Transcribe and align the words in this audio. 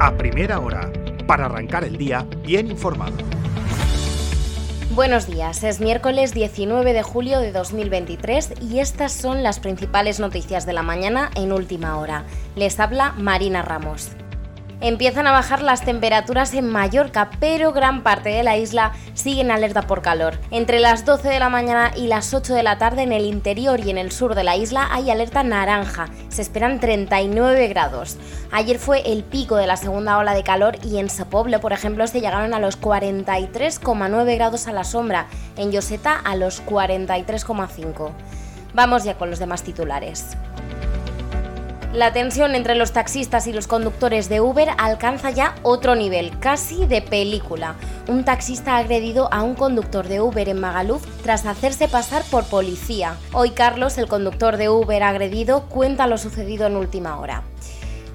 a 0.00 0.16
primera 0.16 0.58
hora, 0.60 0.90
para 1.26 1.44
arrancar 1.44 1.84
el 1.84 1.98
día 1.98 2.26
bien 2.42 2.70
informado. 2.70 3.12
Buenos 4.94 5.26
días, 5.26 5.62
es 5.62 5.78
miércoles 5.78 6.32
19 6.32 6.94
de 6.94 7.02
julio 7.02 7.38
de 7.38 7.52
2023 7.52 8.54
y 8.62 8.78
estas 8.78 9.12
son 9.12 9.42
las 9.42 9.60
principales 9.60 10.18
noticias 10.18 10.64
de 10.64 10.72
la 10.72 10.82
mañana 10.82 11.30
en 11.36 11.52
última 11.52 11.98
hora. 11.98 12.24
Les 12.56 12.80
habla 12.80 13.12
Marina 13.12 13.60
Ramos. 13.60 14.12
Empiezan 14.82 15.26
a 15.26 15.32
bajar 15.32 15.60
las 15.60 15.84
temperaturas 15.84 16.54
en 16.54 16.66
Mallorca, 16.66 17.30
pero 17.38 17.72
gran 17.72 18.02
parte 18.02 18.30
de 18.30 18.42
la 18.42 18.56
isla 18.56 18.92
sigue 19.12 19.42
en 19.42 19.50
alerta 19.50 19.82
por 19.82 20.00
calor. 20.00 20.38
Entre 20.50 20.80
las 20.80 21.04
12 21.04 21.28
de 21.28 21.38
la 21.38 21.50
mañana 21.50 21.92
y 21.94 22.06
las 22.06 22.32
8 22.32 22.54
de 22.54 22.62
la 22.62 22.78
tarde 22.78 23.02
en 23.02 23.12
el 23.12 23.26
interior 23.26 23.80
y 23.80 23.90
en 23.90 23.98
el 23.98 24.10
sur 24.10 24.34
de 24.34 24.42
la 24.42 24.56
isla 24.56 24.88
hay 24.90 25.10
alerta 25.10 25.42
naranja. 25.42 26.08
Se 26.30 26.40
esperan 26.40 26.80
39 26.80 27.68
grados. 27.68 28.16
Ayer 28.52 28.78
fue 28.78 29.02
el 29.12 29.22
pico 29.22 29.56
de 29.56 29.66
la 29.66 29.76
segunda 29.76 30.16
ola 30.16 30.32
de 30.32 30.44
calor 30.44 30.78
y 30.82 30.96
en 30.96 31.10
Sepoble, 31.10 31.58
por 31.58 31.74
ejemplo, 31.74 32.06
se 32.06 32.22
llegaron 32.22 32.54
a 32.54 32.58
los 32.58 32.80
43,9 32.80 34.34
grados 34.36 34.66
a 34.66 34.72
la 34.72 34.84
sombra. 34.84 35.26
En 35.58 35.72
Yoseta 35.72 36.18
a 36.18 36.36
los 36.36 36.64
43,5. 36.64 38.12
Vamos 38.72 39.04
ya 39.04 39.18
con 39.18 39.28
los 39.28 39.38
demás 39.38 39.62
titulares. 39.62 40.36
La 41.92 42.12
tensión 42.12 42.54
entre 42.54 42.76
los 42.76 42.92
taxistas 42.92 43.48
y 43.48 43.52
los 43.52 43.66
conductores 43.66 44.28
de 44.28 44.40
Uber 44.40 44.68
alcanza 44.78 45.30
ya 45.30 45.56
otro 45.64 45.96
nivel, 45.96 46.38
casi 46.38 46.86
de 46.86 47.02
película. 47.02 47.74
Un 48.06 48.24
taxista 48.24 48.76
ha 48.76 48.78
agredido 48.78 49.28
a 49.32 49.42
un 49.42 49.56
conductor 49.56 50.06
de 50.06 50.20
Uber 50.20 50.48
en 50.48 50.60
Magaluf 50.60 51.04
tras 51.24 51.46
hacerse 51.46 51.88
pasar 51.88 52.22
por 52.30 52.44
policía. 52.44 53.16
Hoy 53.32 53.50
Carlos, 53.50 53.98
el 53.98 54.06
conductor 54.06 54.56
de 54.56 54.68
Uber 54.68 55.02
agredido, 55.02 55.64
cuenta 55.68 56.06
lo 56.06 56.16
sucedido 56.16 56.68
en 56.68 56.76
última 56.76 57.18
hora. 57.18 57.42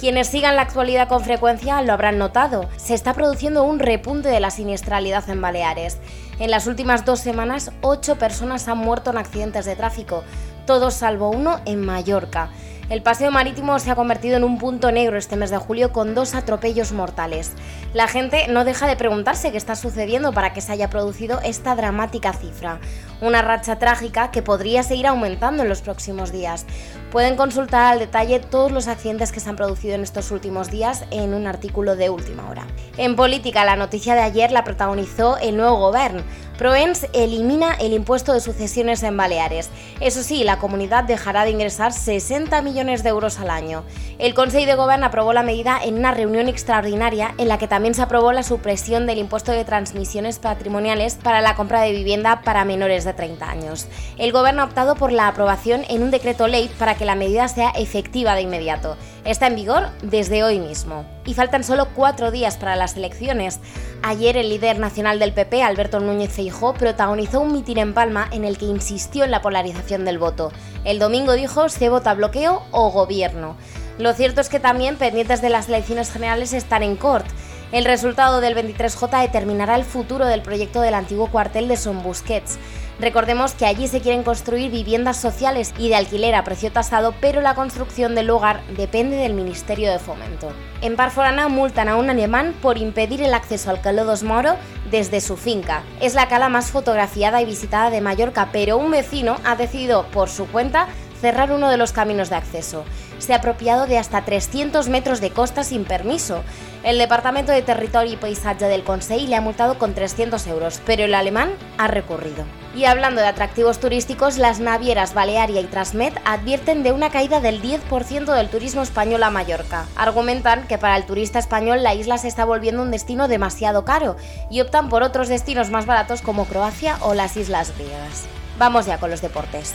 Quienes 0.00 0.26
sigan 0.26 0.56
la 0.56 0.62
actualidad 0.62 1.06
con 1.06 1.22
frecuencia 1.22 1.80
lo 1.82 1.92
habrán 1.92 2.18
notado. 2.18 2.68
Se 2.76 2.94
está 2.94 3.14
produciendo 3.14 3.62
un 3.62 3.78
repunte 3.78 4.30
de 4.30 4.40
la 4.40 4.50
siniestralidad 4.50 5.30
en 5.30 5.40
Baleares. 5.40 5.98
En 6.40 6.50
las 6.50 6.66
últimas 6.66 7.04
dos 7.04 7.20
semanas, 7.20 7.70
ocho 7.82 8.16
personas 8.16 8.66
han 8.66 8.78
muerto 8.78 9.10
en 9.10 9.18
accidentes 9.18 9.64
de 9.64 9.76
tráfico, 9.76 10.24
todos 10.66 10.94
salvo 10.94 11.30
uno 11.30 11.60
en 11.66 11.84
Mallorca. 11.84 12.50
El 12.90 13.02
paseo 13.02 13.30
marítimo 13.30 13.78
se 13.78 13.92
ha 13.92 13.94
convertido 13.94 14.36
en 14.36 14.42
un 14.42 14.58
punto 14.58 14.90
negro 14.90 15.16
este 15.16 15.36
mes 15.36 15.50
de 15.50 15.58
julio 15.58 15.92
con 15.92 16.12
dos 16.16 16.34
atropellos 16.34 16.90
mortales. 16.90 17.52
La 17.94 18.08
gente 18.08 18.48
no 18.48 18.64
deja 18.64 18.88
de 18.88 18.96
preguntarse 18.96 19.52
qué 19.52 19.58
está 19.58 19.76
sucediendo 19.76 20.32
para 20.32 20.52
que 20.52 20.60
se 20.60 20.72
haya 20.72 20.90
producido 20.90 21.38
esta 21.44 21.76
dramática 21.76 22.32
cifra. 22.32 22.80
Una 23.20 23.42
racha 23.42 23.78
trágica 23.78 24.30
que 24.30 24.42
podría 24.42 24.82
seguir 24.82 25.06
aumentando 25.06 25.62
en 25.62 25.68
los 25.68 25.82
próximos 25.82 26.32
días. 26.32 26.64
Pueden 27.10 27.36
consultar 27.36 27.92
al 27.92 27.98
detalle 27.98 28.40
todos 28.40 28.72
los 28.72 28.88
accidentes 28.88 29.30
que 29.32 29.40
se 29.40 29.48
han 29.48 29.56
producido 29.56 29.94
en 29.94 30.02
estos 30.02 30.30
últimos 30.30 30.70
días 30.70 31.04
en 31.10 31.34
un 31.34 31.46
artículo 31.46 31.96
de 31.96 32.08
última 32.08 32.48
hora. 32.48 32.66
En 32.96 33.16
política, 33.16 33.64
la 33.64 33.76
noticia 33.76 34.14
de 34.14 34.22
ayer 34.22 34.52
la 34.52 34.64
protagonizó 34.64 35.36
el 35.38 35.56
nuevo 35.56 35.76
gobierno. 35.76 36.22
Proens 36.56 37.06
elimina 37.14 37.74
el 37.74 37.94
impuesto 37.94 38.34
de 38.34 38.40
sucesiones 38.40 39.02
en 39.02 39.16
Baleares. 39.16 39.70
Eso 40.00 40.22
sí, 40.22 40.44
la 40.44 40.58
comunidad 40.58 41.04
dejará 41.04 41.44
de 41.44 41.50
ingresar 41.50 41.92
60 41.92 42.60
millones 42.60 43.02
de 43.02 43.08
euros 43.08 43.40
al 43.40 43.48
año. 43.48 43.82
El 44.18 44.34
Consejo 44.34 44.66
de 44.66 44.74
Gobierno 44.74 45.06
aprobó 45.06 45.32
la 45.32 45.42
medida 45.42 45.80
en 45.82 45.94
una 45.94 46.12
reunión 46.12 46.48
extraordinaria 46.48 47.34
en 47.38 47.48
la 47.48 47.56
que 47.56 47.66
también 47.66 47.94
se 47.94 48.02
aprobó 48.02 48.32
la 48.32 48.42
supresión 48.42 49.06
del 49.06 49.18
impuesto 49.18 49.52
de 49.52 49.64
transmisiones 49.64 50.38
patrimoniales 50.38 51.14
para 51.14 51.40
la 51.40 51.54
compra 51.54 51.80
de 51.80 51.92
vivienda 51.92 52.42
para 52.42 52.66
menores 52.66 53.04
de 53.04 53.09
30 53.14 53.48
años. 53.48 53.86
El 54.18 54.32
Gobierno 54.32 54.62
ha 54.62 54.66
optado 54.66 54.94
por 54.94 55.12
la 55.12 55.28
aprobación 55.28 55.82
en 55.88 56.02
un 56.02 56.10
decreto 56.10 56.48
ley 56.48 56.70
para 56.78 56.94
que 56.94 57.04
la 57.04 57.14
medida 57.14 57.48
sea 57.48 57.70
efectiva 57.70 58.34
de 58.34 58.42
inmediato. 58.42 58.96
Está 59.24 59.46
en 59.46 59.56
vigor 59.56 59.88
desde 60.02 60.44
hoy 60.44 60.58
mismo. 60.58 61.04
Y 61.26 61.34
faltan 61.34 61.64
solo 61.64 61.88
cuatro 61.94 62.30
días 62.30 62.56
para 62.56 62.76
las 62.76 62.96
elecciones. 62.96 63.60
Ayer 64.02 64.36
el 64.36 64.48
líder 64.48 64.78
nacional 64.78 65.18
del 65.18 65.32
PP, 65.32 65.62
Alberto 65.62 66.00
Núñez 66.00 66.32
Feijó, 66.32 66.74
protagonizó 66.74 67.40
un 67.40 67.52
mitin 67.52 67.78
en 67.78 67.94
Palma 67.94 68.28
en 68.32 68.44
el 68.44 68.58
que 68.58 68.64
insistió 68.64 69.24
en 69.24 69.30
la 69.30 69.42
polarización 69.42 70.04
del 70.04 70.18
voto. 70.18 70.52
El 70.84 70.98
domingo 70.98 71.34
dijo 71.34 71.68
se 71.68 71.88
vota 71.88 72.14
bloqueo 72.14 72.62
o 72.70 72.90
gobierno. 72.90 73.56
Lo 73.98 74.14
cierto 74.14 74.40
es 74.40 74.48
que 74.48 74.60
también 74.60 74.96
pendientes 74.96 75.42
de 75.42 75.50
las 75.50 75.68
elecciones 75.68 76.10
generales 76.10 76.54
están 76.54 76.82
en 76.82 76.96
Cort. 76.96 77.26
El 77.72 77.84
resultado 77.84 78.40
del 78.40 78.56
23J 78.56 79.20
determinará 79.20 79.76
el 79.76 79.84
futuro 79.84 80.26
del 80.26 80.42
proyecto 80.42 80.80
del 80.80 80.94
antiguo 80.94 81.30
cuartel 81.30 81.68
de 81.68 81.76
Son 81.76 82.02
Busquets. 82.02 82.58
Recordemos 83.00 83.54
que 83.54 83.64
allí 83.64 83.88
se 83.88 84.02
quieren 84.02 84.22
construir 84.22 84.70
viviendas 84.70 85.16
sociales 85.16 85.72
y 85.78 85.88
de 85.88 85.96
alquiler 85.96 86.34
a 86.34 86.44
precio 86.44 86.70
tasado, 86.70 87.14
pero 87.18 87.40
la 87.40 87.54
construcción 87.54 88.14
del 88.14 88.26
lugar 88.26 88.60
depende 88.76 89.16
del 89.16 89.32
Ministerio 89.32 89.90
de 89.90 89.98
Fomento. 89.98 90.52
En 90.82 90.96
Parforana 90.96 91.48
multan 91.48 91.88
a 91.88 91.96
un 91.96 92.10
alemán 92.10 92.54
por 92.60 92.76
impedir 92.76 93.22
el 93.22 93.32
acceso 93.32 93.70
al 93.70 93.80
Calo 93.80 94.04
dos 94.04 94.22
Moro 94.22 94.56
desde 94.90 95.22
su 95.22 95.38
finca. 95.38 95.82
Es 96.02 96.12
la 96.12 96.28
cala 96.28 96.50
más 96.50 96.70
fotografiada 96.70 97.40
y 97.40 97.46
visitada 97.46 97.88
de 97.88 98.02
Mallorca, 98.02 98.50
pero 98.52 98.76
un 98.76 98.90
vecino 98.90 99.36
ha 99.44 99.56
decidido 99.56 100.04
por 100.08 100.28
su 100.28 100.46
cuenta 100.48 100.86
cerrar 101.22 101.52
uno 101.52 101.70
de 101.70 101.78
los 101.78 101.92
caminos 101.92 102.28
de 102.28 102.36
acceso. 102.36 102.84
Se 103.18 103.32
ha 103.32 103.36
apropiado 103.36 103.86
de 103.86 103.96
hasta 103.96 104.26
300 104.26 104.90
metros 104.90 105.22
de 105.22 105.30
costa 105.30 105.64
sin 105.64 105.84
permiso. 105.84 106.42
El 106.82 106.98
Departamento 106.98 107.50
de 107.50 107.62
Territorio 107.62 108.12
y 108.12 108.16
Paisaje 108.16 108.66
del 108.66 108.84
Consejo 108.84 109.26
le 109.26 109.36
ha 109.36 109.40
multado 109.40 109.78
con 109.78 109.94
300 109.94 110.46
euros, 110.48 110.82
pero 110.84 111.04
el 111.04 111.14
alemán 111.14 111.50
ha 111.78 111.88
recurrido. 111.88 112.44
Y 112.72 112.84
hablando 112.84 113.20
de 113.20 113.26
atractivos 113.26 113.80
turísticos, 113.80 114.38
las 114.38 114.60
navieras 114.60 115.12
Balearia 115.12 115.60
y 115.60 115.64
Transmet 115.64 116.14
advierten 116.24 116.84
de 116.84 116.92
una 116.92 117.10
caída 117.10 117.40
del 117.40 117.60
10% 117.60 118.32
del 118.32 118.48
turismo 118.48 118.82
español 118.82 119.24
a 119.24 119.30
Mallorca. 119.30 119.86
Argumentan 119.96 120.68
que 120.68 120.78
para 120.78 120.96
el 120.96 121.04
turista 121.04 121.40
español 121.40 121.82
la 121.82 121.94
isla 121.94 122.16
se 122.16 122.28
está 122.28 122.44
volviendo 122.44 122.82
un 122.82 122.92
destino 122.92 123.26
demasiado 123.26 123.84
caro 123.84 124.16
y 124.50 124.60
optan 124.60 124.88
por 124.88 125.02
otros 125.02 125.26
destinos 125.26 125.70
más 125.70 125.86
baratos 125.86 126.22
como 126.22 126.44
Croacia 126.44 126.96
o 127.00 127.14
las 127.14 127.36
islas 127.36 127.74
griegas. 127.76 128.26
Vamos 128.56 128.86
ya 128.86 128.98
con 128.98 129.10
los 129.10 129.20
deportes. 129.20 129.74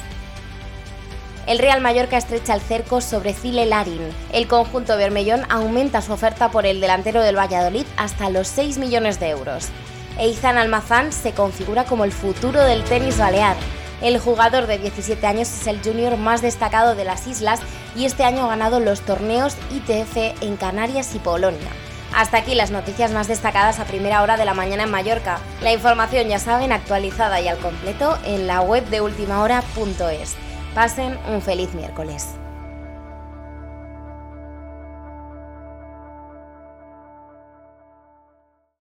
El 1.47 1.59
Real 1.59 1.81
Mallorca 1.81 2.17
estrecha 2.17 2.55
el 2.55 2.61
cerco 2.61 3.01
sobre 3.01 3.33
Cile 3.33 3.65
Larin. 3.65 4.09
El 4.31 4.47
conjunto 4.47 4.95
bermellón 4.95 5.43
aumenta 5.49 6.01
su 6.01 6.13
oferta 6.13 6.49
por 6.49 6.65
el 6.65 6.79
delantero 6.79 7.21
del 7.21 7.37
Valladolid 7.37 7.85
hasta 7.97 8.29
los 8.29 8.47
6 8.47 8.77
millones 8.77 9.19
de 9.19 9.29
euros. 9.29 9.69
Eizan 10.17 10.57
Almazán 10.57 11.11
se 11.11 11.33
configura 11.33 11.83
como 11.85 12.05
el 12.05 12.11
futuro 12.11 12.61
del 12.61 12.83
tenis 12.83 13.17
balear. 13.17 13.55
El 14.01 14.19
jugador 14.19 14.67
de 14.67 14.77
17 14.77 15.25
años 15.27 15.49
es 15.49 15.67
el 15.67 15.81
junior 15.81 16.17
más 16.17 16.41
destacado 16.41 16.95
de 16.95 17.05
las 17.05 17.27
islas 17.27 17.59
y 17.95 18.05
este 18.05 18.23
año 18.23 18.45
ha 18.45 18.49
ganado 18.49 18.79
los 18.79 19.01
torneos 19.01 19.55
ITF 19.71 20.41
en 20.41 20.57
Canarias 20.57 21.15
y 21.15 21.19
Polonia. 21.19 21.69
Hasta 22.15 22.37
aquí 22.37 22.55
las 22.55 22.71
noticias 22.71 23.11
más 23.11 23.27
destacadas 23.27 23.79
a 23.79 23.85
primera 23.85 24.21
hora 24.21 24.37
de 24.37 24.45
la 24.45 24.53
mañana 24.53 24.83
en 24.83 24.91
Mallorca. 24.91 25.39
La 25.61 25.73
información, 25.73 26.29
ya 26.29 26.39
saben, 26.39 26.71
actualizada 26.71 27.41
y 27.41 27.49
al 27.49 27.57
completo 27.57 28.17
en 28.25 28.47
la 28.47 28.61
web 28.61 28.85
de 28.87 29.01
ultimahora.es. 29.01 30.35
Pasen 30.73 31.17
un 31.27 31.41
feliz 31.41 31.73
miércoles. 31.73 32.35